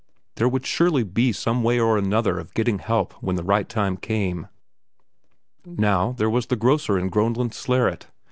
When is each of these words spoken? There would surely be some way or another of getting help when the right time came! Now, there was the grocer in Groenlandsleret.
There 0.37 0.49
would 0.49 0.65
surely 0.65 1.03
be 1.03 1.31
some 1.31 1.61
way 1.61 1.79
or 1.79 1.95
another 1.95 2.39
of 2.39 2.55
getting 2.55 2.79
help 2.79 3.13
when 3.21 3.35
the 3.35 3.43
right 3.43 3.69
time 3.69 3.97
came! 3.97 4.47
Now, 5.63 6.13
there 6.13 6.27
was 6.27 6.47
the 6.47 6.55
grocer 6.55 6.97
in 6.97 7.09
Groenlandsleret. 7.11 8.05